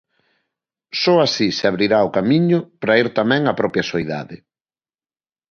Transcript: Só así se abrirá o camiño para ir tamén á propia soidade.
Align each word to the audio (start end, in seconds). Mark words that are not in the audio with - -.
Só 1.01 1.15
así 1.27 1.47
se 1.57 1.65
abrirá 1.69 1.99
o 2.07 2.13
camiño 2.17 2.59
para 2.79 2.97
ir 3.01 3.07
tamén 3.19 3.41
á 3.51 3.53
propia 3.61 3.87
soidade. 3.91 4.37